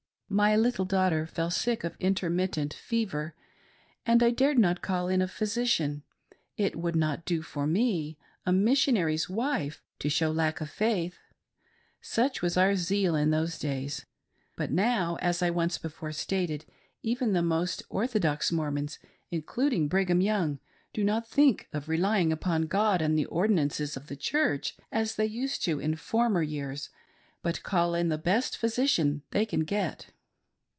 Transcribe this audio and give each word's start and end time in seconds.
My 0.33 0.55
little 0.55 0.85
daughter 0.85 1.27
fell 1.27 1.49
sick 1.51 1.83
of 1.83 1.97
intermittent 1.99 2.73
fever, 2.73 3.35
and 4.05 4.23
I 4.23 4.29
dared 4.31 4.57
not 4.57 4.81
call 4.81 5.09
in 5.09 5.21
a 5.21 5.27
physician; 5.27 6.03
it 6.55 6.77
would 6.77 6.95
not 6.95 7.25
do 7.25 7.41
for 7.41 7.67
me— 7.67 8.17
a 8.45 8.53
mis 8.53 8.79
sionary's 8.85 9.29
wife, 9.29 9.83
to 9.99 10.07
show 10.09 10.31
lack 10.31 10.61
of 10.61 10.69
faith. 10.69 11.19
Such 11.99 12.41
was 12.41 12.55
our 12.55 12.77
zeal 12.77 13.13
in 13.13 13.31
those 13.31 13.59
days; 13.59 14.05
but 14.55 14.71
now, 14.71 15.17
as 15.21 15.43
I 15.43 15.49
once 15.49 15.77
before 15.77 16.13
stated, 16.13 16.63
even 17.03 17.33
the 17.33 17.43
most 17.43 17.83
orthodox 17.89 18.53
Mormons, 18.53 18.99
including 19.31 19.89
Brigham 19.89 20.21
Young, 20.21 20.59
do 20.93 21.03
not 21.03 21.27
think 21.27 21.67
of 21.73 21.89
relying 21.89 22.31
upon 22.31 22.67
God 22.67 23.01
and 23.01 23.17
the 23.17 23.25
ordinances 23.25 23.97
of 23.97 24.07
the 24.07 24.15
Church, 24.15 24.77
as 24.93 25.15
they 25.15 25.25
used 25.25 25.61
to 25.65 25.81
in 25.81 25.97
former 25.97 26.41
years, 26.41 26.89
but 27.41 27.63
call 27.63 27.93
in 27.93 28.07
the 28.07 28.17
best 28.17 28.55
physician 28.57 29.23
they 29.31 29.45
can 29.45 29.65
get. 29.65 30.11